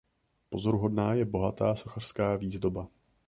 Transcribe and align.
Pozoruhodná 0.49 1.13
je 1.13 1.25
bohatá 1.25 1.75
sochařská 1.75 2.35
výzdoba. 2.35 2.87